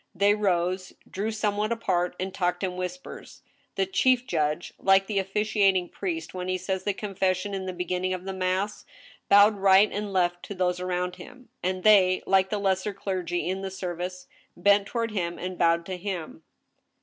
[0.15, 3.43] They rose, drew somewhat apart, and talked in whispers.
[3.75, 8.11] The chief judge, like the officiating priest when he says the confession in the beginning
[8.11, 8.83] of the mass,
[9.29, 13.61] bowed right and left to those around him, and they, like the lesser clergy in
[13.61, 14.25] the service,
[14.57, 16.41] bent toward him and bowed to him.